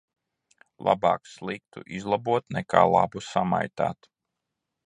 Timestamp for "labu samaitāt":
2.97-4.15